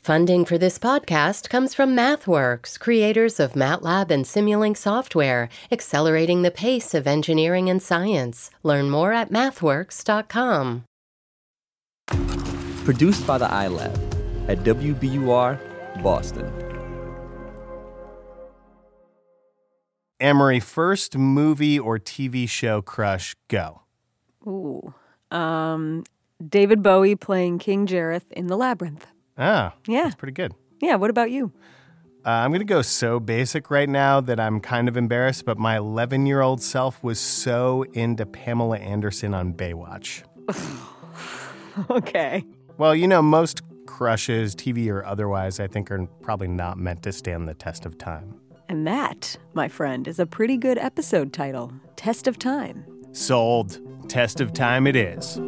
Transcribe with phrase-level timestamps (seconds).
[0.00, 6.50] Funding for this podcast comes from MathWorks, creators of MATLAB and Simulink software, accelerating the
[6.50, 8.50] pace of engineering and science.
[8.62, 10.84] Learn more at mathworks.com.
[12.84, 13.94] Produced by the iLab
[14.48, 16.50] at WBUR Boston.
[20.18, 23.82] Amory, first movie or TV show crush, go.
[24.46, 24.94] Ooh.
[25.30, 26.04] Um,
[26.46, 29.06] David Bowie playing King Jareth in The Labyrinth.
[29.40, 30.04] Ah, Yeah.
[30.04, 30.54] that's pretty good.
[30.80, 31.52] Yeah, what about you?
[32.24, 35.56] Uh, I'm going to go so basic right now that I'm kind of embarrassed, but
[35.58, 40.22] my 11 year old self was so into Pamela Anderson on Baywatch.
[41.88, 42.44] Okay.
[42.78, 47.12] Well, you know, most crushes, TV or otherwise, I think are probably not meant to
[47.12, 48.34] stand the test of time.
[48.68, 52.84] And that, my friend, is a pretty good episode title Test of Time.
[53.12, 53.78] Sold.
[54.08, 55.38] Test of time it is.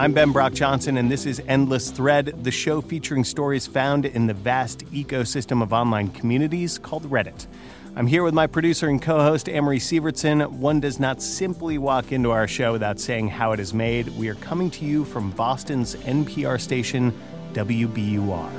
[0.00, 4.26] I'm Ben Brock Johnson, and this is Endless Thread, the show featuring stories found in
[4.26, 7.46] the vast ecosystem of online communities called Reddit.
[7.94, 10.52] I'm here with my producer and co host, Amory Sievertson.
[10.52, 14.08] One does not simply walk into our show without saying how it is made.
[14.16, 17.12] We are coming to you from Boston's NPR station,
[17.52, 18.50] WBUR.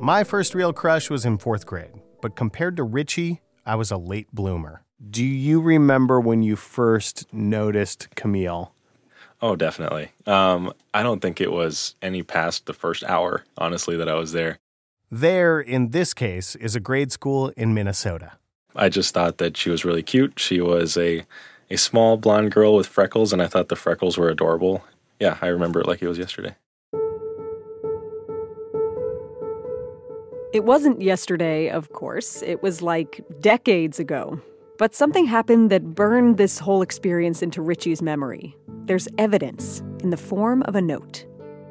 [0.00, 3.96] My first real crush was in fourth grade, but compared to Richie, I was a
[3.96, 4.82] late bloomer.
[4.98, 8.72] Do you remember when you first noticed Camille?
[9.40, 10.10] Oh, definitely.
[10.26, 14.32] Um, I don't think it was any past the first hour, honestly, that I was
[14.32, 14.58] there.
[15.08, 18.32] There, in this case, is a grade school in Minnesota.
[18.74, 20.38] I just thought that she was really cute.
[20.38, 21.24] She was a
[21.70, 24.84] a small blonde girl with freckles, and I thought the freckles were adorable.
[25.20, 26.56] Yeah, I remember it like it was yesterday.
[30.52, 32.42] It wasn't yesterday, of course.
[32.42, 34.40] It was like decades ago.
[34.78, 38.56] But something happened that burned this whole experience into Richie's memory.
[38.84, 41.26] There's evidence in the form of a note.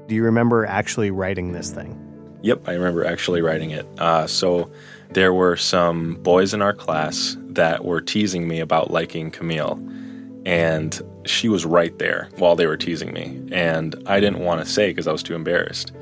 [0.08, 1.98] Do you remember actually writing this thing?
[2.42, 3.88] Yep, I remember actually writing it.
[3.98, 4.70] Uh, so
[5.12, 9.82] there were some boys in our class that were teasing me about liking Camille,
[10.46, 14.70] and she was right there while they were teasing me, and I didn't want to
[14.70, 15.94] say because I was too embarrassed.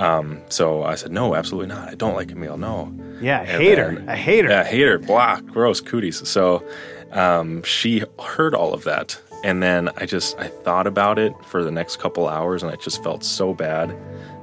[0.00, 1.88] Um, so I said, "No, absolutely not.
[1.88, 2.56] I don't like Camille.
[2.56, 3.94] No." Yeah, hater.
[3.96, 4.48] then- A hater.
[4.48, 4.98] Yeah, hater.
[4.98, 6.26] Blah, gross cooties.
[6.28, 6.64] So
[7.12, 11.62] um, she heard all of that, and then I just I thought about it for
[11.62, 13.94] the next couple hours, and I just felt so bad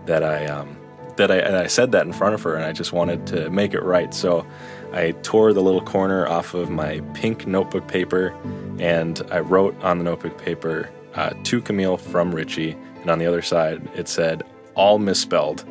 [0.06, 0.78] that I um,
[1.16, 3.50] that I, and I said that in front of her, and I just wanted to
[3.50, 4.14] make it right.
[4.14, 4.46] So
[4.94, 8.36] I tore the little corner off of my pink notebook paper,
[8.80, 13.26] and I wrote on the notebook paper uh, to Camille from Richie, and on the
[13.26, 14.44] other side it said
[14.78, 15.66] all misspelled.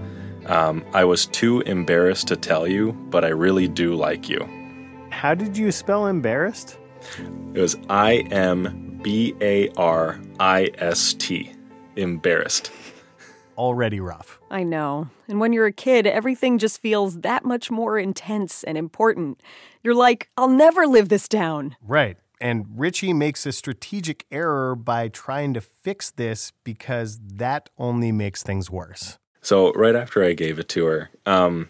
[0.46, 4.46] Um, I was too embarrassed to tell you, but I really do like you.
[5.10, 6.78] How did you spell embarrassed?
[7.54, 11.52] It was I M B A R I S T.
[11.96, 12.70] Embarrassed.
[13.56, 14.38] Already rough.
[14.50, 15.08] I know.
[15.28, 19.40] And when you're a kid, everything just feels that much more intense and important.
[19.82, 21.74] You're like, I'll never live this down.
[21.80, 22.18] Right.
[22.40, 28.42] And Richie makes a strategic error by trying to fix this because that only makes
[28.42, 29.18] things worse.
[29.40, 31.68] So right after I gave it to her, um,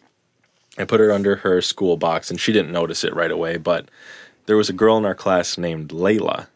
[0.78, 3.58] I put her under her school box, and she didn't notice it right away.
[3.58, 3.90] But
[4.46, 6.46] there was a girl in our class named Layla,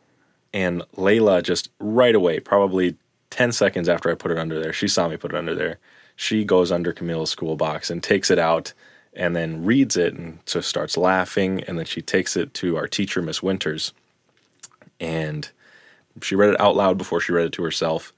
[0.53, 2.97] and Layla just right away, probably
[3.31, 5.79] ten seconds after I put it under there, she saw me put it under there.
[6.17, 8.73] She goes under Camille's school box and takes it out,
[9.15, 12.87] and then reads it, and so starts laughing, and then she takes it to our
[12.89, 13.93] teacher, Miss Winters,
[15.01, 15.51] and
[16.23, 18.13] she read it out loud before she read it to herself,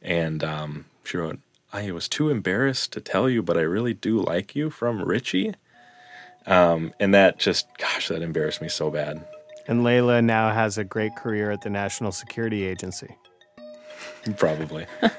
[0.00, 1.38] and um, she wrote.
[1.74, 5.54] I was too embarrassed to tell you, but I really do like you from Richie.
[6.46, 9.24] Um, and that just, gosh, that embarrassed me so bad.
[9.66, 13.16] And Layla now has a great career at the National Security Agency.
[14.36, 14.86] Probably.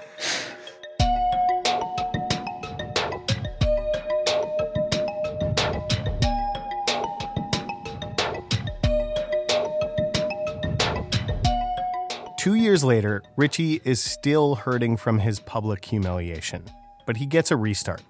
[12.74, 16.64] years later, Richie is still hurting from his public humiliation,
[17.06, 18.02] but he gets a restart.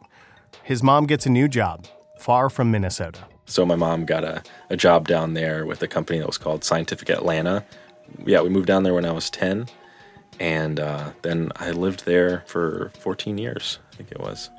[0.64, 1.86] His mom gets a new job,
[2.18, 3.26] far from Minnesota.
[3.46, 6.64] so my mom got a, a job down there with a company that was called
[6.64, 7.66] Scientific Atlanta.
[8.26, 9.68] Yeah, we moved down there when I was 10.
[10.40, 14.50] And uh, then I lived there for 14 years, I think it was.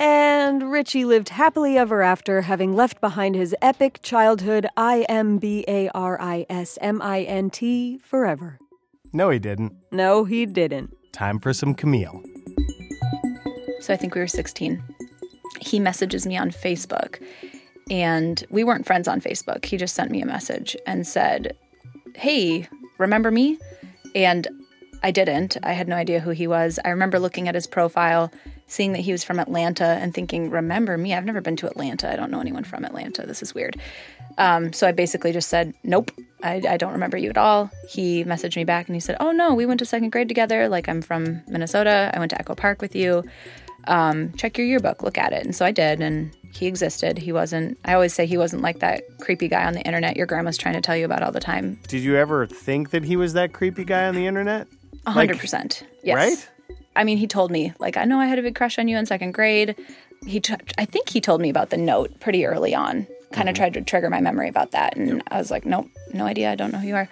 [0.00, 5.64] And Richie lived happily ever after, having left behind his epic childhood I M B
[5.68, 8.58] A R I S M I N T forever.
[9.14, 9.72] No, he didn't.
[9.92, 10.94] No, he didn't.
[11.12, 12.20] Time for some Camille.
[13.80, 14.82] So I think we were 16.
[15.60, 17.22] he messages me on Facebook.
[17.90, 19.64] And we weren't friends on Facebook.
[19.64, 21.56] He just sent me a message and said,
[22.14, 22.68] Hey,
[22.98, 23.58] remember me?
[24.14, 24.48] And
[25.02, 25.58] I didn't.
[25.62, 26.78] I had no idea who he was.
[26.84, 28.32] I remember looking at his profile,
[28.66, 31.12] seeing that he was from Atlanta, and thinking, Remember me?
[31.14, 32.10] I've never been to Atlanta.
[32.10, 33.26] I don't know anyone from Atlanta.
[33.26, 33.76] This is weird.
[34.38, 36.10] Um, so I basically just said, Nope,
[36.42, 37.70] I, I don't remember you at all.
[37.88, 40.68] He messaged me back and he said, Oh, no, we went to second grade together.
[40.68, 42.10] Like, I'm from Minnesota.
[42.14, 43.24] I went to Echo Park with you.
[43.86, 45.44] Um, check your yearbook, look at it.
[45.44, 47.18] And so I did, and he existed.
[47.18, 50.26] He wasn't, I always say he wasn't like that creepy guy on the internet your
[50.26, 51.78] grandma's trying to tell you about all the time.
[51.88, 54.68] Did you ever think that he was that creepy guy on the internet?
[55.06, 55.84] A hundred percent.
[56.02, 56.16] Yes.
[56.16, 56.48] Right?
[56.96, 58.96] I mean, he told me, like, I know I had a big crush on you
[58.96, 59.74] in second grade.
[60.24, 63.54] He, t- I think he told me about the note pretty early on, kind of
[63.54, 64.96] tried to trigger my memory about that.
[64.96, 66.50] And I was like, nope, no idea.
[66.50, 67.08] I don't know who you are.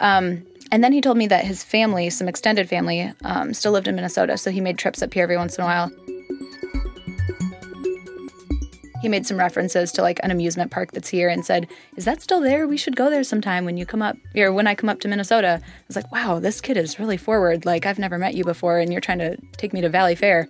[0.00, 3.88] Um, and then he told me that his family, some extended family, um, still lived
[3.88, 4.38] in Minnesota.
[4.38, 5.90] So he made trips up here every once in a while.
[9.02, 12.22] He made some references to like an amusement park that's here and said, Is that
[12.22, 12.66] still there?
[12.66, 15.08] We should go there sometime when you come up, or when I come up to
[15.08, 15.60] Minnesota.
[15.62, 17.66] I was like, Wow, this kid is really forward.
[17.66, 20.48] Like, I've never met you before, and you're trying to take me to Valleyfair.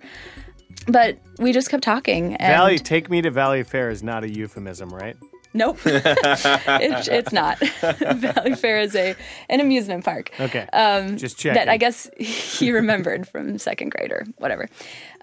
[0.87, 2.35] But we just kept talking.
[2.35, 5.17] And Valley, take me to Valleyfair is not a euphemism, right?
[5.55, 7.57] Nope, it, it's not.
[7.59, 9.15] Valleyfair is a
[9.49, 10.29] an amusement park.
[10.37, 10.67] Okay.
[10.73, 14.67] Um, Just check That I guess he remembered from second grade or whatever.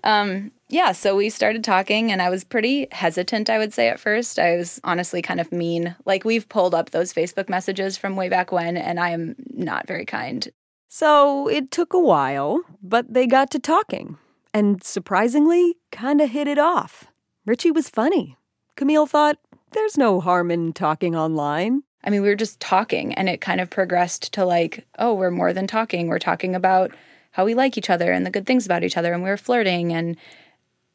[0.04, 4.00] Um, yeah, so we started talking, and I was pretty hesitant, I would say, at
[4.00, 4.38] first.
[4.38, 5.94] I was honestly kind of mean.
[6.06, 9.86] Like, we've pulled up those Facebook messages from way back when, and I am not
[9.86, 10.48] very kind.
[10.88, 14.16] So it took a while, but they got to talking.
[14.54, 17.06] And surprisingly, kind of hit it off.
[17.46, 18.36] Richie was funny.
[18.76, 19.38] Camille thought,
[19.72, 21.82] there's no harm in talking online.
[22.04, 25.30] I mean, we were just talking, and it kind of progressed to like, oh, we're
[25.30, 26.08] more than talking.
[26.08, 26.92] We're talking about
[27.30, 29.36] how we like each other and the good things about each other, and we were
[29.36, 29.92] flirting.
[29.92, 30.16] And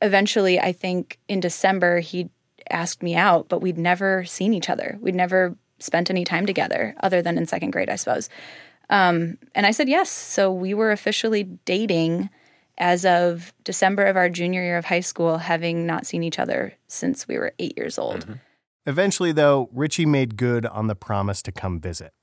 [0.02, 2.30] eventually, I think in December, he
[2.70, 4.98] asked me out, but we'd never seen each other.
[5.02, 8.30] We'd never spent any time together other than in second grade, I suppose.
[8.90, 10.10] Um, and I said yes.
[10.10, 12.30] So we were officially dating
[12.78, 16.74] as of December of our junior year of high school, having not seen each other
[16.88, 18.22] since we were eight years old.
[18.22, 18.34] Mm-hmm.
[18.86, 22.14] Eventually, though, Richie made good on the promise to come visit.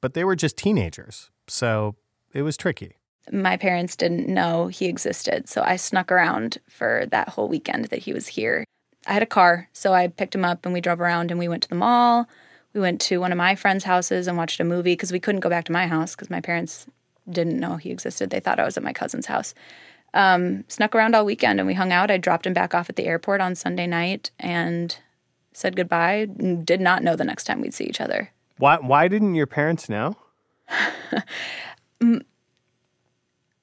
[0.00, 1.96] But they were just teenagers, so
[2.32, 2.96] it was tricky.
[3.32, 5.48] my parents didn't know he existed.
[5.48, 8.64] So I snuck around for that whole weekend that he was here.
[9.06, 11.48] I had a car, so I picked him up and we drove around and we
[11.48, 12.28] went to the mall.
[12.74, 15.40] We went to one of my friends' houses and watched a movie because we couldn't
[15.40, 16.86] go back to my house because my parents
[17.30, 18.30] didn't know he existed.
[18.30, 19.54] They thought I was at my cousin's house.
[20.14, 22.10] Um, snuck around all weekend and we hung out.
[22.10, 24.96] I dropped him back off at the airport on Sunday night and
[25.52, 26.26] said goodbye.
[26.64, 28.30] Did not know the next time we'd see each other.
[28.58, 30.16] Why, why didn't your parents know?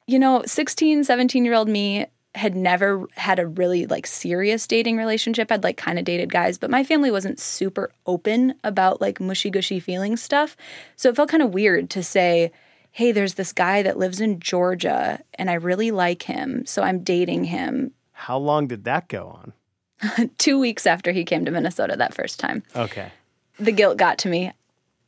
[0.07, 2.05] you know 16 17 year old me
[2.35, 6.57] had never had a really like serious dating relationship i'd like kind of dated guys
[6.57, 10.55] but my family wasn't super open about like mushy gushy feeling stuff
[10.95, 12.51] so it felt kind of weird to say
[12.91, 17.03] hey there's this guy that lives in georgia and i really like him so i'm
[17.03, 20.29] dating him How long did that go on?
[20.37, 23.11] two weeks after he came to minnesota that first time Okay.
[23.59, 24.51] the guilt got to me.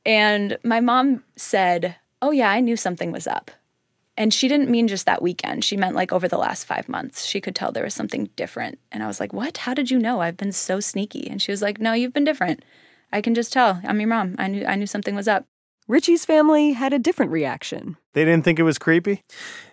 [0.06, 3.50] And my mom said, Oh, yeah, I knew something was up.
[4.18, 5.63] And she didn't mean just that weekend.
[5.63, 7.25] She meant like over the last five months.
[7.25, 8.80] She could tell there was something different.
[8.91, 9.57] And I was like, What?
[9.59, 10.19] How did you know?
[10.19, 11.27] I've been so sneaky.
[11.30, 12.63] And she was like, No, you've been different.
[13.13, 13.80] I can just tell.
[13.85, 14.35] I'm your mom.
[14.37, 15.45] I knew I knew something was up.
[15.87, 17.97] Richie's family had a different reaction.
[18.13, 19.23] They didn't think it was creepy?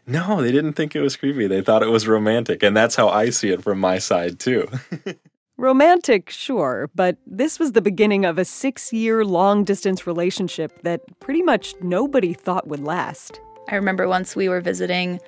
[0.07, 1.47] No, they didn't think it was creepy.
[1.47, 2.63] They thought it was romantic.
[2.63, 4.69] And that's how I see it from my side, too.
[5.57, 11.03] Romantic, sure, but this was the beginning of a six year long distance relationship that
[11.21, 13.39] pretty much nobody thought would last.
[13.69, 15.21] I remember once we were visiting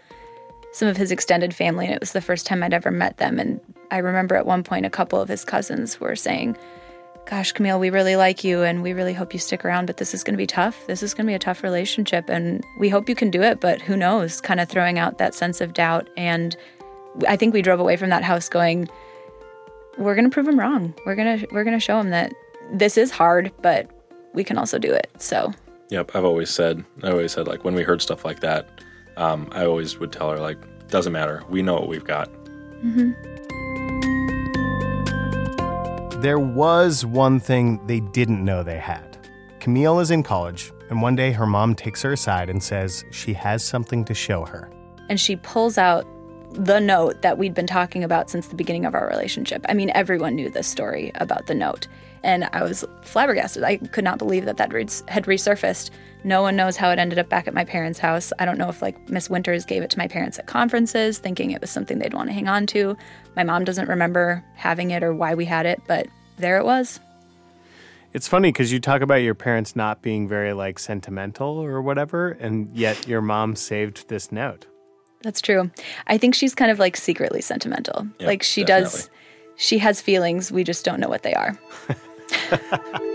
[0.73, 3.39] some of his extended family, and it was the first time I'd ever met them.
[3.39, 3.61] And
[3.91, 6.57] I remember at one point, a couple of his cousins were saying,
[7.27, 10.13] Gosh, Camille, we really like you and we really hope you stick around, but this
[10.13, 10.87] is going to be tough.
[10.87, 13.61] This is going to be a tough relationship, and we hope you can do it,
[13.61, 14.41] but who knows?
[14.41, 16.11] Kind of throwing out that sense of doubt.
[16.17, 16.57] And
[17.29, 18.89] I think we drove away from that house going,
[19.99, 20.95] We're going to prove him wrong.
[21.07, 22.33] We're going to, we're going to show him that
[22.73, 23.89] this is hard, but
[24.35, 25.11] we can also do it.
[25.19, 25.53] So
[25.93, 28.67] Yep, I've always said, I always said, like, when we heard stuff like that,
[29.19, 30.57] um, I always would tell her, like,
[30.89, 31.43] doesn't matter.
[31.51, 32.31] We know what we've got.
[36.23, 39.19] There was one thing they didn't know they had.
[39.59, 43.33] Camille is in college, and one day her mom takes her aside and says she
[43.33, 44.71] has something to show her.
[45.09, 46.07] and she pulls out
[46.53, 49.65] the note that we'd been talking about since the beginning of our relationship.
[49.69, 51.89] I mean, everyone knew this story about the note.
[52.25, 53.65] And I was flabbergasted.
[53.65, 54.71] I could not believe that that
[55.09, 55.91] had resurfaced.
[56.25, 58.33] No one knows how it ended up back at my parents' house.
[58.39, 61.51] I don't know if like Miss Winters gave it to my parents at conferences, thinking
[61.51, 62.97] it was something they'd want to hang on to.
[63.35, 67.01] My mom doesn't remember having it or why we had it, but there it was.
[68.13, 72.33] It's funny because you talk about your parents not being very like sentimental or whatever,
[72.33, 74.67] and yet your mom saved this note.
[75.23, 75.71] That's true.
[76.09, 78.07] I think she's kind of like secretly sentimental.
[78.19, 78.99] Yep, like she definitely.
[78.99, 79.11] does,
[79.57, 80.53] she has feelings.
[80.53, 81.59] We just don't know what they are.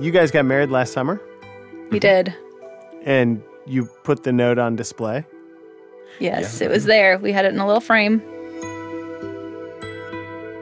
[0.00, 1.20] You guys got married last summer,
[1.90, 1.98] We mm-hmm.
[1.98, 2.34] did.
[3.04, 5.26] and you put the note on display.
[6.20, 7.18] Yes, it was there.
[7.18, 8.20] We had it in a little frame.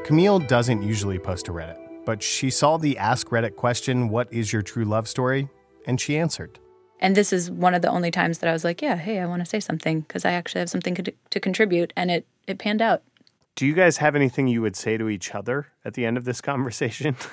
[0.05, 4.55] Camille doesn't usually post to Reddit, but she saw the Ask Reddit question, What is
[4.55, 5.51] your true love story?
[5.87, 6.59] And she answered.
[6.99, 9.27] And this is one of the only times that I was like, yeah, hey, I
[9.27, 11.93] want to say something because I actually have something to, to contribute.
[11.95, 13.03] And it, it panned out.
[13.57, 16.25] Do you guys have anything you would say to each other at the end of
[16.25, 17.17] this conversation?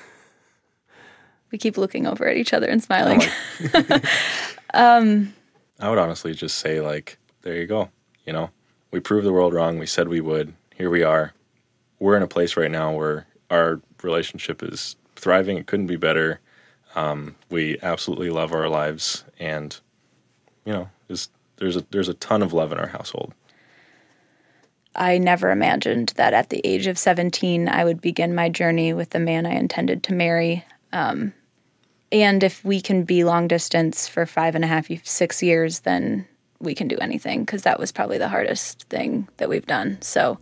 [1.50, 3.22] We keep looking over at each other and smiling.
[4.74, 7.90] I would honestly just say, like, there you go.
[8.26, 8.50] You know,
[8.90, 9.78] we proved the world wrong.
[9.78, 10.52] We said we would.
[10.74, 11.32] Here we are.
[12.00, 15.56] We're in a place right now where our relationship is thriving.
[15.56, 16.40] It couldn't be better.
[16.96, 19.78] Um, we absolutely love our lives, and
[20.64, 23.32] you know, just there's a there's a ton of love in our household.
[24.96, 29.10] I never imagined that at the age of 17, I would begin my journey with
[29.10, 30.64] the man I intended to marry.
[30.92, 31.32] Um,
[32.12, 36.26] and if we can be long distance for five and a half, six years, then
[36.60, 40.00] we can do anything because that was probably the hardest thing that we've done.
[40.00, 40.38] So,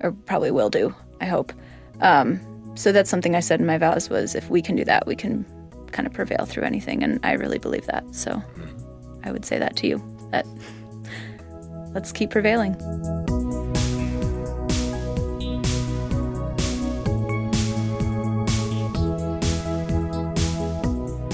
[0.00, 1.52] or probably will do, I hope.
[2.00, 2.40] Um,
[2.74, 5.14] so that's something I said in my vows was if we can do that, we
[5.14, 5.44] can
[5.92, 7.02] kind of prevail through anything.
[7.02, 8.14] And I really believe that.
[8.14, 8.42] So
[9.24, 10.46] I would say that to you that
[11.94, 12.74] let's keep prevailing.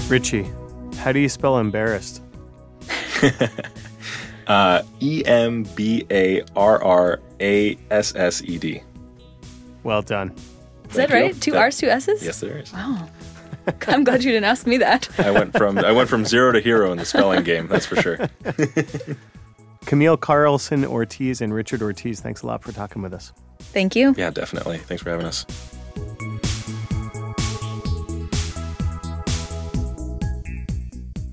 [0.09, 0.49] Richie,
[0.97, 2.21] how do you spell embarrassed?
[4.47, 8.81] Uh, E M B A R R A S S E D.
[9.83, 10.31] Well done.
[10.31, 11.15] Is that Thank you.
[11.17, 11.39] right?
[11.39, 12.25] Two That- R's, two S's?
[12.25, 12.73] Yes, there is.
[12.73, 13.07] Wow.
[13.87, 15.07] I'm glad you didn't ask me that.
[15.19, 17.67] I went from I went from zero to hero in the spelling game.
[17.67, 18.17] That's for sure.
[19.85, 23.31] Camille Carlson Ortiz and Richard Ortiz, thanks a lot for talking with us.
[23.59, 24.15] Thank you.
[24.17, 24.79] Yeah, definitely.
[24.79, 25.45] Thanks for having us.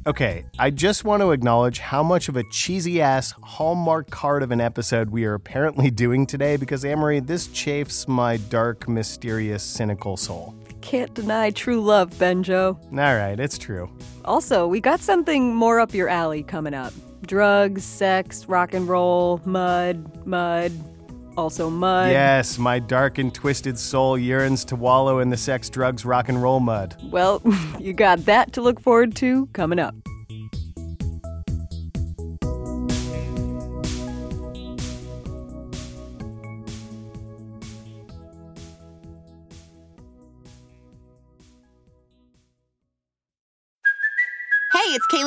[0.07, 4.53] Okay, I just want to acknowledge how much of a cheesy ass Hallmark card of
[4.53, 10.17] an episode we are apparently doing today because, Amory, this chafes my dark, mysterious, cynical
[10.17, 10.55] soul.
[10.81, 12.81] Can't deny true love, Benjo.
[12.93, 13.91] All right, it's true.
[14.25, 16.93] Also, we got something more up your alley coming up
[17.27, 20.71] drugs, sex, rock and roll, mud, mud,
[21.37, 22.11] also mud.
[22.11, 26.43] Yes, my dark and twisted soul yearns to wallow in the sex, drugs, rock and
[26.43, 26.97] roll mud.
[27.11, 27.43] Well,
[27.78, 29.95] you got that to look forward to coming up.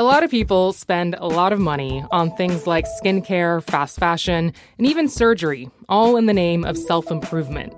[0.00, 4.54] A lot of people spend a lot of money on things like skincare, fast fashion,
[4.78, 7.74] and even surgery, all in the name of self improvement.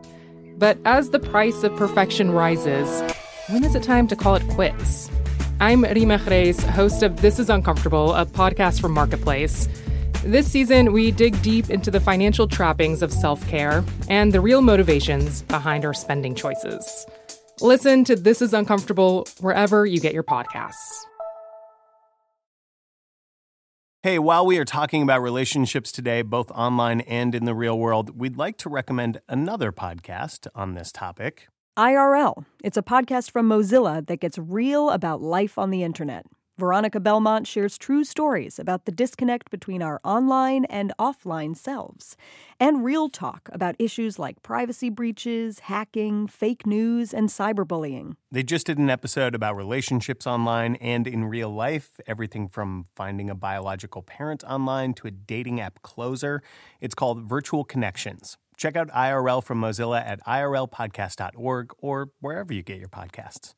[0.57, 3.03] But as the price of perfection rises,
[3.49, 5.11] when is it time to call it quits?
[5.59, 9.69] I'm Reema Khrais, host of This Is Uncomfortable, a podcast from Marketplace.
[10.23, 14.63] This season, we dig deep into the financial trappings of self care and the real
[14.63, 17.05] motivations behind our spending choices.
[17.61, 21.05] Listen to This Is Uncomfortable wherever you get your podcasts.
[24.05, 28.19] Hey, while we are talking about relationships today, both online and in the real world,
[28.19, 31.47] we'd like to recommend another podcast on this topic.
[31.79, 32.45] IRL.
[32.65, 36.27] It's a podcast from Mozilla that gets real about life on the internet.
[36.59, 42.15] Veronica Belmont shares true stories about the disconnect between our online and offline selves,
[42.61, 48.17] and real talk about issues like privacy breaches, hacking, fake news, and cyberbullying.
[48.31, 53.31] They just did an episode about relationships online and in real life, everything from finding
[53.31, 56.43] a biological parent online to a dating app closer.
[56.83, 58.37] It's called Virtual Connections.
[58.59, 63.55] Check out IRL from Mozilla at irlpodcast.org or wherever you get your podcasts.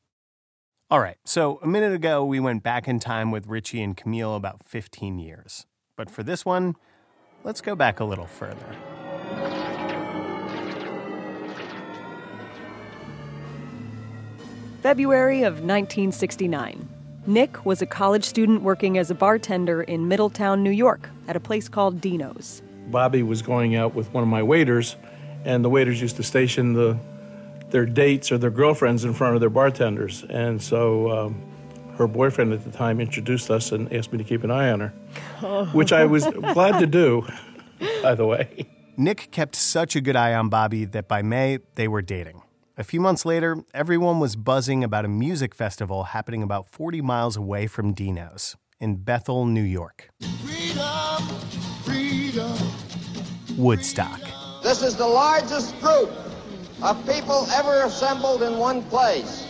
[0.91, 4.35] All right, so a minute ago, we went back in time with Richie and Camille
[4.35, 5.65] about 15 years.
[5.95, 6.75] But for this one,
[7.43, 8.67] let's go back a little further.
[14.83, 16.87] February of 1969.
[17.25, 21.39] Nick was a college student working as a bartender in Middletown, New York, at a
[21.39, 22.61] place called Dino's.
[22.89, 24.97] Bobby was going out with one of my waiters,
[25.45, 26.95] and the waiters used to station the
[27.69, 30.23] their dates or their girlfriends in front of their bartenders.
[30.29, 31.41] And so um,
[31.97, 34.79] her boyfriend at the time introduced us and asked me to keep an eye on
[34.81, 37.27] her, which I was glad to do,
[38.01, 38.67] by the way.
[38.97, 42.41] Nick kept such a good eye on Bobby that by May, they were dating.
[42.77, 47.37] A few months later, everyone was buzzing about a music festival happening about 40 miles
[47.37, 50.09] away from Dino's in Bethel, New York.
[50.43, 51.23] Freedom,
[51.83, 52.57] freedom.
[53.57, 54.21] Woodstock.
[54.61, 56.11] This is the largest group
[56.81, 59.47] of people ever assembled in one place.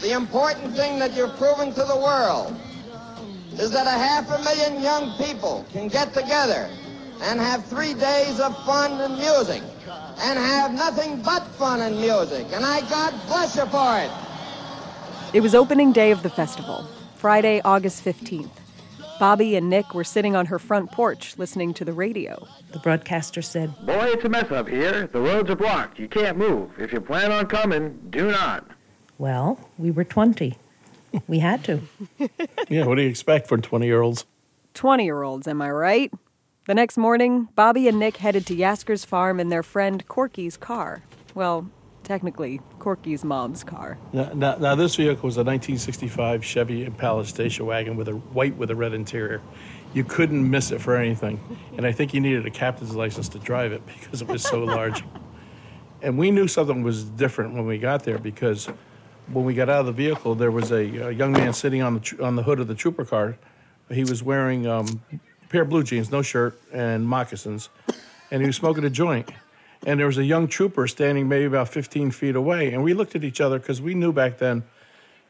[0.00, 2.56] The important thing that you're proving to the world
[3.52, 6.70] is that a half a million young people can get together
[7.22, 9.62] and have three days of fun and music
[10.18, 12.46] and have nothing but fun and music.
[12.52, 14.10] And I God bless you for it.
[15.34, 16.86] It was opening day of the festival,
[17.16, 18.61] Friday, August 15th.
[19.22, 22.44] Bobby and Nick were sitting on her front porch listening to the radio.
[22.72, 25.06] The broadcaster said, Boy, it's a mess up here.
[25.06, 26.00] The roads are blocked.
[26.00, 26.72] You can't move.
[26.76, 28.66] If you plan on coming, do not.
[29.18, 30.58] Well, we were 20.
[31.28, 31.82] We had to.
[32.68, 34.26] yeah, what do you expect from 20 year olds?
[34.74, 36.12] 20 year olds, am I right?
[36.66, 41.04] The next morning, Bobby and Nick headed to Yasgur's farm in their friend Corky's car.
[41.32, 41.70] Well,
[42.12, 43.96] technically, Corky's mom's car.
[44.12, 48.54] Now, now, now, this vehicle was a 1965 Chevy Impala station wagon with a white
[48.58, 49.40] with a red interior.
[49.94, 51.40] You couldn't miss it for anything,
[51.78, 54.62] and I think you needed a captain's license to drive it because it was so
[54.62, 55.02] large.
[56.02, 58.66] And we knew something was different when we got there because
[59.32, 61.94] when we got out of the vehicle, there was a, a young man sitting on
[61.94, 63.38] the tr- on the hood of the trooper car.
[63.90, 65.00] He was wearing um,
[65.48, 67.70] pair of blue jeans, no shirt, and moccasins,
[68.30, 69.30] and he was smoking a joint.
[69.84, 73.16] And there was a young trooper standing maybe about 15 feet away, and we looked
[73.16, 74.62] at each other because we knew back then,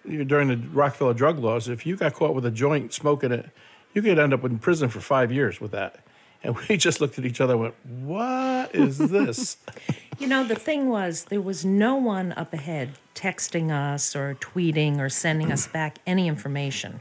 [0.05, 3.49] during the Rockefeller drug laws, if you got caught with a joint smoking it,
[3.95, 6.05] you could end up in prison for five years with that.
[6.43, 9.57] And we just looked at each other and went, What is this?
[10.19, 14.99] you know, the thing was, there was no one up ahead texting us or tweeting
[14.99, 17.01] or sending us back any information.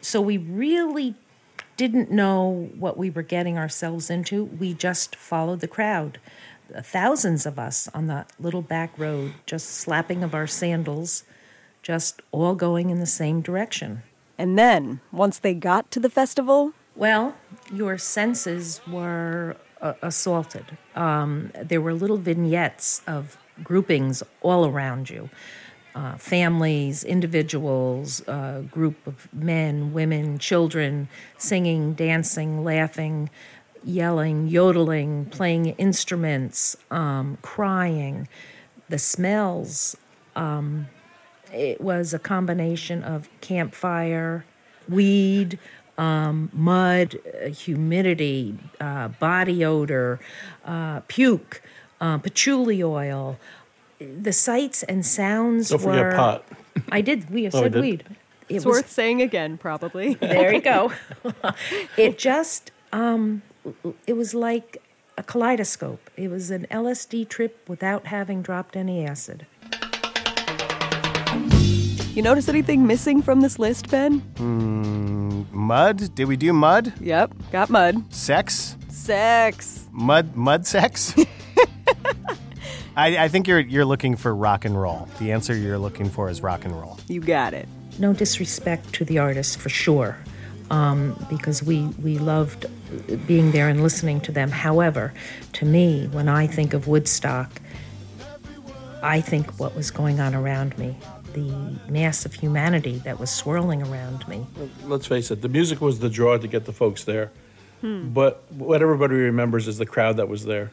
[0.00, 1.14] So we really
[1.78, 4.44] didn't know what we were getting ourselves into.
[4.44, 6.18] We just followed the crowd.
[6.82, 11.22] Thousands of us on that little back road, just slapping of our sandals,
[11.82, 14.02] just all going in the same direction.
[14.36, 17.36] And then, once they got to the festival, well,
[17.72, 20.76] your senses were uh, assaulted.
[20.96, 25.30] Um, there were little vignettes of groupings all around you
[25.94, 33.30] uh, families, individuals, uh, group of men, women, children singing, dancing, laughing,
[33.84, 38.28] yelling, yodeling, playing instruments, um, crying,
[38.88, 39.96] the smells.
[40.36, 40.86] Um,
[41.52, 44.44] it was a combination of campfire,
[44.88, 45.58] weed,
[45.96, 50.20] um, mud, uh, humidity, uh, body odor,
[50.64, 51.60] uh, puke,
[52.00, 53.36] uh, patchouli oil,
[54.00, 56.12] the sights and sounds Don't were.
[56.14, 56.44] pot.
[56.92, 57.30] I did.
[57.30, 57.80] We Oh, said did?
[57.82, 58.04] weed.
[58.48, 60.14] It it's was- worth saying again, probably.
[60.20, 60.92] There you go.
[61.96, 63.42] it just, um,
[64.06, 64.80] it was like
[65.16, 66.10] a kaleidoscope.
[66.16, 69.46] It was an LSD trip without having dropped any acid.
[72.14, 74.20] You notice anything missing from this list, Ben?
[74.36, 76.14] Mm, mud?
[76.16, 76.92] Did we do mud?
[77.00, 78.12] Yep, got mud.
[78.12, 78.76] Sex?
[78.88, 79.86] Sex.
[79.92, 81.14] Mud mud sex?
[82.98, 85.08] I, I think you're you're looking for rock and roll.
[85.20, 86.98] The answer you're looking for is rock and roll.
[87.06, 87.68] You got it.
[88.00, 90.18] No disrespect to the artists, for sure,
[90.70, 92.66] um, because we, we loved
[93.26, 94.50] being there and listening to them.
[94.50, 95.12] However,
[95.54, 97.60] to me, when I think of Woodstock,
[99.02, 100.96] I think what was going on around me,
[101.34, 104.46] the mass of humanity that was swirling around me.
[104.84, 107.30] Let's face it, the music was the draw to get the folks there.
[107.80, 108.08] Hmm.
[108.08, 110.72] But what everybody remembers is the crowd that was there.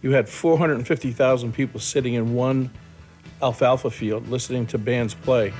[0.00, 2.70] You had 450,000 people sitting in one
[3.42, 5.52] alfalfa field listening to bands play.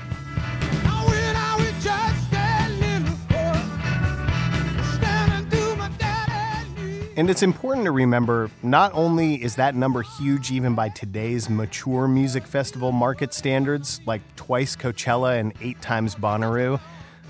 [7.17, 12.07] And it's important to remember not only is that number huge even by today's mature
[12.07, 16.79] music festival market standards, like twice Coachella and eight times Bonnaroo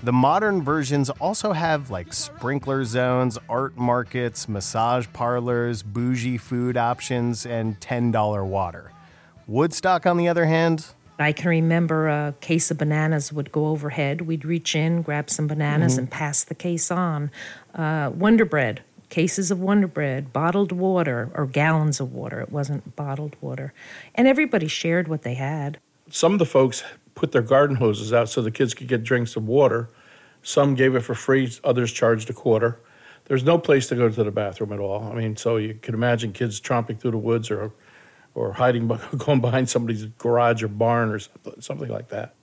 [0.02, 7.44] the modern versions also have like sprinkler zones, art markets, massage parlors, bougie food options,
[7.44, 8.92] and $10 water.
[9.46, 10.86] Woodstock, on the other hand,
[11.18, 14.22] I can remember a case of bananas would go overhead.
[14.22, 15.98] We'd reach in, grab some bananas, Mhm.
[15.98, 17.30] and pass the case on.
[17.74, 22.40] Uh, Wonder Bread, cases of Wonder Bread, bottled water, or gallons of water.
[22.40, 23.74] It wasn't bottled water.
[24.14, 25.76] And everybody shared what they had.
[26.08, 26.82] Some of the folks
[27.20, 29.90] put their garden hoses out so the kids could get drinks of water.
[30.42, 32.80] Some gave it for free, others charged a quarter.
[33.26, 35.04] There's no place to go to the bathroom at all.
[35.04, 37.72] I mean, so you can imagine kids tromping through the woods or,
[38.34, 42.34] or hiding, going behind somebody's garage or barn or something, something like that.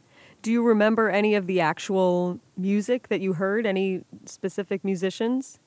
[0.43, 3.65] Do you remember any of the actual music that you heard?
[3.65, 5.59] Any specific musicians?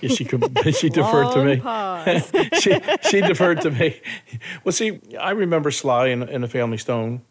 [0.00, 0.42] Yeah, she could,
[0.74, 2.50] she deferred to me.
[2.60, 4.00] she, she deferred to me.
[4.64, 7.22] Well, see, I remember Sly in, in the Family Stone.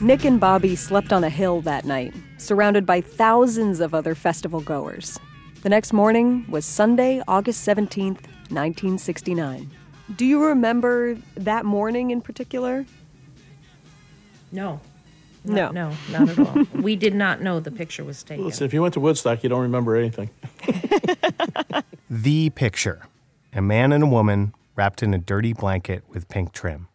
[0.00, 4.60] Nick and Bobby slept on a hill that night, surrounded by thousands of other festival
[4.60, 5.18] goers.
[5.62, 9.68] The next morning was Sunday, August 17th, 1969.
[10.14, 12.86] Do you remember that morning in particular?
[14.52, 14.80] No.
[15.48, 15.70] No.
[15.70, 16.64] No, not at all.
[16.82, 18.44] we did not know the picture was taken.
[18.44, 20.30] Listen, if you went to Woodstock, you don't remember anything.
[22.10, 23.04] The picture
[23.52, 26.88] a man and a woman wrapped in a dirty blanket with pink trim.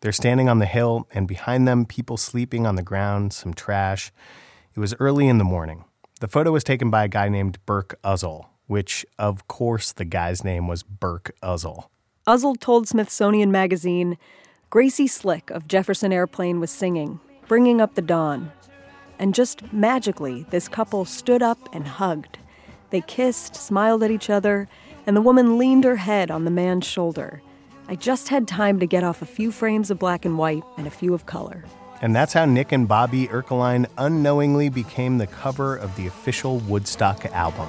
[0.00, 4.10] They're standing on the hill, and behind them, people sleeping on the ground, some trash.
[4.74, 5.84] It was early in the morning.
[6.20, 10.42] The photo was taken by a guy named Burk Uzzle, which, of course, the guy's
[10.42, 11.88] name was Burk Uzzle.
[12.26, 14.18] Uzzle told Smithsonian Magazine
[14.68, 18.52] Gracie Slick of Jefferson Airplane was singing, bringing up the dawn.
[19.18, 22.38] And just magically, this couple stood up and hugged.
[22.90, 24.68] They kissed, smiled at each other,
[25.06, 27.40] and the woman leaned her head on the man's shoulder.
[27.88, 30.86] I just had time to get off a few frames of black and white and
[30.86, 31.64] a few of color.
[32.02, 37.24] And that's how Nick and Bobby Ercoline unknowingly became the cover of the official Woodstock
[37.26, 37.68] album.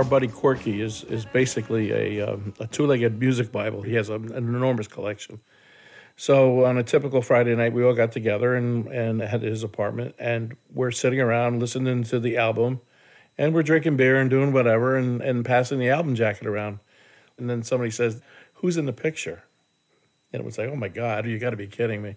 [0.00, 3.82] Our buddy Corky is, is basically a, um, a two legged music Bible.
[3.82, 5.42] He has a, an enormous collection.
[6.16, 10.14] So on a typical Friday night, we all got together and, and at his apartment,
[10.18, 12.80] and we're sitting around listening to the album,
[13.36, 16.78] and we're drinking beer and doing whatever, and, and passing the album jacket around.
[17.36, 18.22] And then somebody says,
[18.54, 19.44] "Who's in the picture?"
[20.32, 22.16] And it was like, "Oh my God, you got to be kidding me!"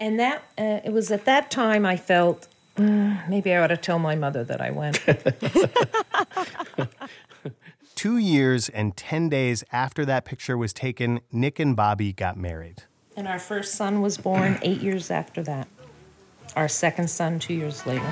[0.00, 3.76] And that uh, it was at that time I felt "Mm, maybe I ought to
[3.76, 5.04] tell my mother that I went.
[7.94, 12.84] Two years and 10 days after that picture was taken, Nick and Bobby got married.
[13.16, 15.68] and our first son was born eight years after that.
[16.56, 18.02] Our second son two years later.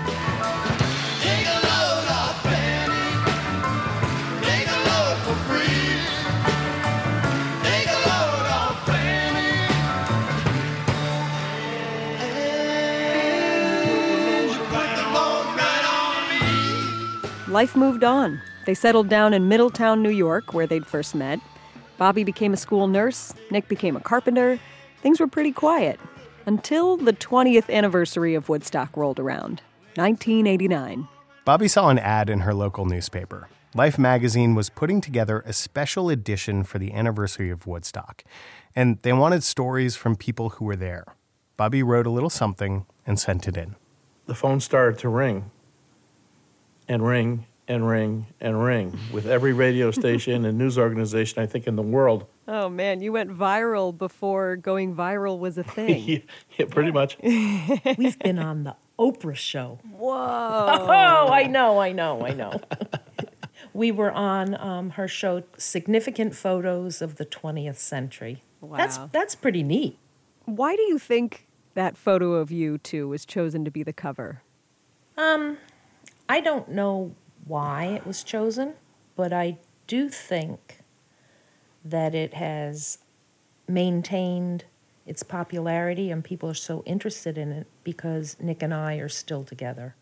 [17.63, 18.43] Life moved on.
[18.67, 21.39] They settled down in Middletown, New York, where they'd first met.
[21.97, 24.59] Bobby became a school nurse, Nick became a carpenter.
[25.01, 26.01] Things were pretty quiet
[26.45, 29.63] until the 20th anniversary of Woodstock rolled around
[29.95, 31.07] 1989.
[31.45, 33.49] Bobby saw an ad in her local newspaper.
[33.77, 38.25] Life magazine was putting together a special edition for the anniversary of Woodstock,
[38.75, 41.05] and they wanted stories from people who were there.
[41.57, 43.77] Bobby wrote a little something and sent it in.
[44.27, 45.53] the phone started to ring
[46.89, 51.67] and ring and ring and ring with every radio station and news organization I think
[51.67, 52.27] in the world.
[52.47, 56.23] Oh man, you went viral before going viral was a thing.
[56.59, 57.17] yeah, pretty much.
[57.23, 59.79] We've been on the Oprah show.
[59.91, 60.13] Whoa.
[60.15, 62.61] Oh, I know, I know, I know.
[63.73, 68.43] we were on um, her show, Significant Photos of the 20th Century.
[68.63, 69.09] That's Wow.
[69.13, 69.99] that's pretty neat.
[70.45, 74.43] Why do you think that photo of you two was chosen to be the cover?
[75.17, 75.59] Um,
[76.29, 77.15] I don't know
[77.47, 78.75] why it was chosen,
[79.17, 80.79] but I do think
[81.85, 82.99] that it has
[83.69, 84.65] maintained
[85.07, 89.43] its popularity and people are so interested in it because Nick and I are still
[89.43, 89.97] together.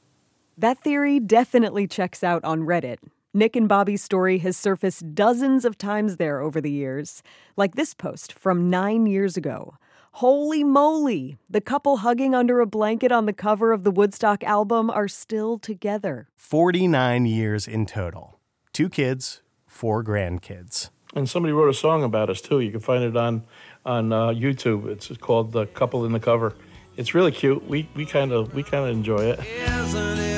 [0.58, 2.98] That theory definitely checks out on Reddit.
[3.32, 7.22] Nick and Bobby's story has surfaced dozens of times there over the years,
[7.56, 9.74] like this post from nine years ago.
[10.14, 11.38] Holy moly!
[11.48, 15.58] The couple hugging under a blanket on the cover of the Woodstock album are still
[15.58, 16.28] together.
[16.36, 18.40] 49 years in total.
[18.72, 20.90] Two kids, four grandkids.
[21.14, 22.60] And somebody wrote a song about us too.
[22.60, 23.44] You can find it on
[23.84, 24.86] on uh, YouTube.
[24.88, 26.54] It's called "The Couple in the Cover."
[26.96, 27.66] It's really cute.
[27.66, 30.29] We we kind of we kind of enjoy it.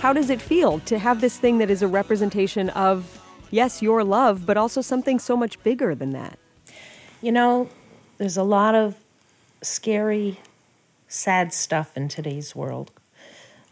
[0.00, 4.04] How does it feel to have this thing that is a representation of, yes, your
[4.04, 6.38] love, but also something so much bigger than that?
[7.20, 7.68] You know,
[8.16, 8.94] there's a lot of
[9.60, 10.38] scary,
[11.08, 12.92] sad stuff in today's world.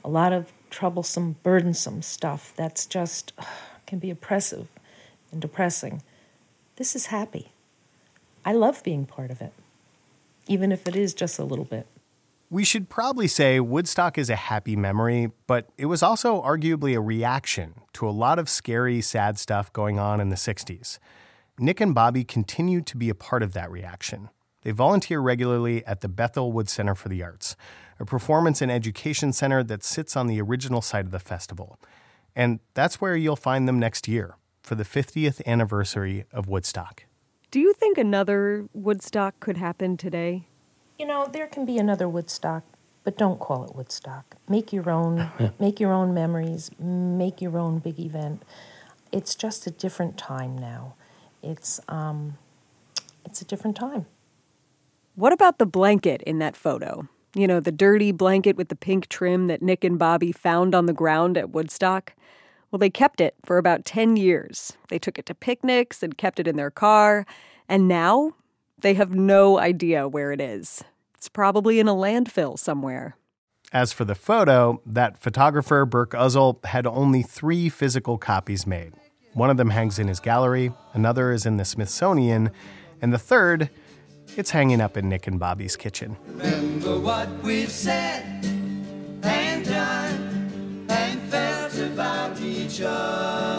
[0.05, 3.33] A lot of troublesome, burdensome stuff that's just
[3.87, 4.67] can be oppressive
[5.31, 6.03] and depressing.
[6.75, 7.53] This is happy.
[8.45, 9.53] I love being part of it,
[10.49, 11.87] even if it is just a little bit.
[12.49, 17.01] We should probably say Woodstock is a happy memory, but it was also arguably a
[17.01, 21.01] reaction to a lot of scary, sad stuff going on in the 60s.
[21.59, 24.29] Nick and Bobby continue to be a part of that reaction.
[24.63, 27.57] They volunteer regularly at the Bethel Wood Center for the Arts,
[27.99, 31.81] a performance and education center that sits on the original site of the festival.
[32.37, 37.07] And that's where you'll find them next year for the 50th anniversary of Woodstock.
[37.51, 40.47] Do you think another Woodstock could happen today?
[40.99, 42.65] You know, there can be another Woodstock,
[43.05, 44.37] but don't call it Woodstock.
[44.49, 45.31] Make your own,
[45.61, 48.43] make your own memories, make your own big event.
[49.13, 50.95] It's just a different time now.
[51.43, 52.39] It's um,
[53.25, 54.07] it's a different time.
[55.15, 57.09] What about the blanket in that photo?
[57.35, 60.87] You know, the dirty blanket with the pink trim that Nick and Bobby found on
[60.87, 62.15] the ground at Woodstock?
[62.71, 64.73] Well, they kept it for about 10 years.
[64.89, 67.27] They took it to picnics and kept it in their car,
[67.69, 68.33] and now
[68.81, 70.83] they have no idea where it is.
[71.15, 73.17] It's probably in a landfill somewhere.
[73.73, 78.93] As for the photo, that photographer, Burk Uzzle, had only three physical copies made.
[79.33, 82.51] One of them hangs in his gallery, another is in the Smithsonian,
[83.03, 83.71] and the third,
[84.37, 86.17] it's hanging up in Nick and Bobby's kitchen.
[86.27, 88.45] Remember what we've said
[89.23, 93.56] and done and felt about each other.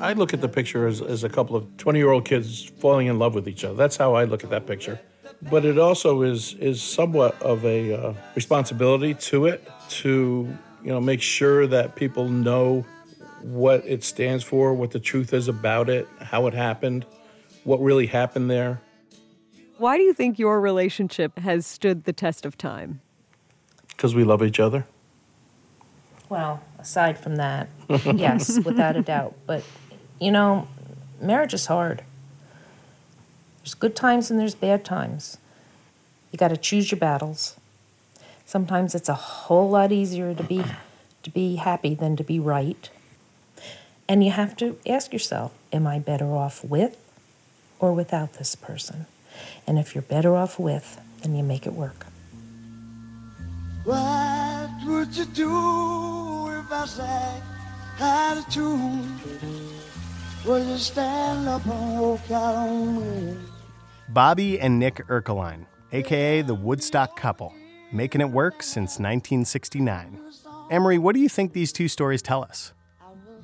[0.00, 3.06] I look at the picture as, as a couple of 20 year old kids falling
[3.06, 3.74] in love with each other.
[3.74, 5.00] That's how I look at that picture.
[5.42, 9.68] But it also is is somewhat of a uh, responsibility to it
[10.00, 12.86] to you know make sure that people know
[13.42, 17.04] what it stands for, what the truth is about it, how it happened,
[17.64, 18.80] what really happened there.
[19.78, 23.00] Why do you think your relationship has stood the test of time?
[23.88, 24.86] Because we love each other.
[26.28, 29.34] Well, aside from that, yes, without a doubt.
[29.46, 29.62] But,
[30.20, 30.68] you know,
[31.20, 32.02] marriage is hard.
[33.58, 35.38] There's good times and there's bad times.
[36.30, 37.56] You got to choose your battles.
[38.44, 40.64] Sometimes it's a whole lot easier to be
[41.24, 42.88] to be happy than to be right.
[44.08, 46.96] And you have to ask yourself, am I better off with
[47.80, 49.06] or without this person?
[49.66, 52.06] And if you're better off with, then you make it work.
[53.82, 57.42] What would you do if I sang
[58.00, 59.75] out of tune?
[64.08, 67.52] Bobby and Nick Ercoline, aka the Woodstock couple,
[67.90, 70.20] making it work since 1969.
[70.70, 72.72] Amory, what do you think these two stories tell us?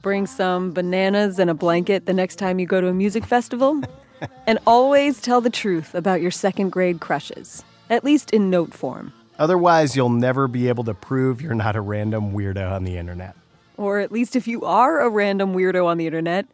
[0.01, 3.83] Bring some bananas and a blanket the next time you go to a music festival.
[4.47, 9.13] and always tell the truth about your second grade crushes, at least in note form.
[9.41, 13.35] Otherwise, you'll never be able to prove you're not a random weirdo on the internet.
[13.77, 16.47] Or at least if you are a random weirdo on the internet,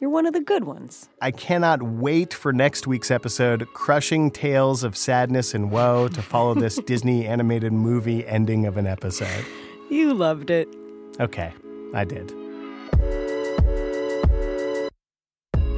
[0.00, 1.08] you're one of the good ones.
[1.20, 6.54] I cannot wait for next week's episode, Crushing Tales of Sadness and Woe, to follow
[6.54, 9.44] this Disney animated movie ending of an episode.
[9.90, 10.68] You loved it.
[11.18, 11.52] Okay,
[11.94, 12.32] I did.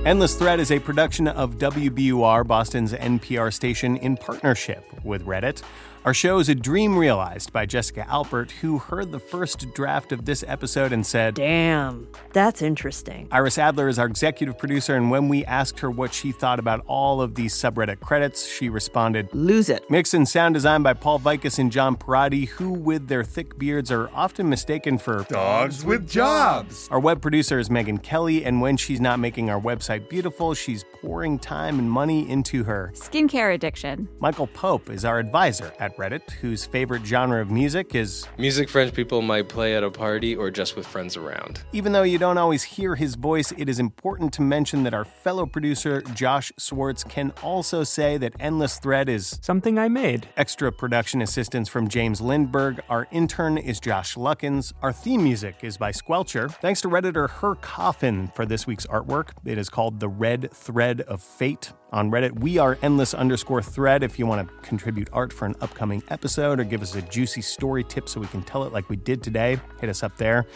[0.04, 5.62] Endless Thread is a production of WBUR, Boston's NPR station, in partnership with Reddit.
[6.02, 10.24] Our show is a dream realized by Jessica Alpert, who heard the first draft of
[10.24, 13.28] this episode and said, Damn, that's interesting.
[13.30, 16.82] Iris Adler is our executive producer, and when we asked her what she thought about
[16.86, 19.90] all of these subreddit credits, she responded, Lose it.
[19.90, 23.92] Mix and sound design by Paul Vaitkus and John Parati, who, with their thick beards,
[23.92, 26.88] are often mistaken for dogs with jobs.
[26.90, 30.82] Our web producer is Megan Kelly, and when she's not making our website beautiful, she's
[31.02, 34.08] pouring time and money into her skincare addiction.
[34.18, 38.68] Michael Pope is our advisor at at Reddit, whose favorite genre of music is music
[38.68, 41.62] French people might play at a party or just with friends around.
[41.72, 45.04] Even though you don't always hear his voice, it is important to mention that our
[45.04, 50.28] fellow producer, Josh Swartz, can also say that Endless Thread is something I made.
[50.36, 52.80] Extra production assistance from James Lindberg.
[52.88, 54.72] Our intern is Josh Luckins.
[54.82, 56.50] Our theme music is by Squelcher.
[56.60, 59.30] Thanks to Redditor Her Coffin for this week's artwork.
[59.44, 61.72] It is called The Red Thread of Fate.
[61.92, 65.56] On Reddit, we are endless underscore thread if you want to contribute art for an
[65.60, 68.88] upcoming episode or give us a juicy story tip so we can tell it like
[68.88, 69.58] we did today.
[69.80, 70.46] Hit us up there.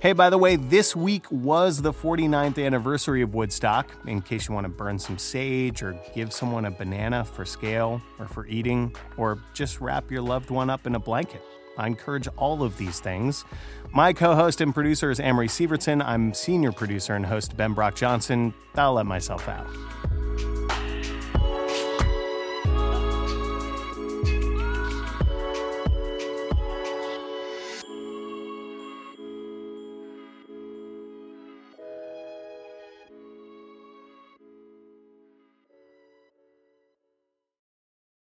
[0.00, 3.92] Hey, by the way, this week was the 49th anniversary of Woodstock.
[4.06, 8.00] In case you want to burn some sage or give someone a banana for scale
[8.18, 11.42] or for eating, or just wrap your loved one up in a blanket.
[11.76, 13.44] I encourage all of these things.
[13.92, 16.02] My co host and producer is Amory Sievertson.
[16.02, 18.54] I'm senior producer and host Ben Brock Johnson.
[18.74, 19.68] I'll let myself out.